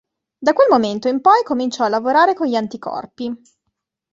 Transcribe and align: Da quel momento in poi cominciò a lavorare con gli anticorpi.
Da 0.39 0.53
quel 0.53 0.65
momento 0.71 1.09
in 1.09 1.21
poi 1.21 1.43
cominciò 1.43 1.83
a 1.83 1.87
lavorare 1.87 2.33
con 2.33 2.47
gli 2.47 2.55
anticorpi. 2.55 3.39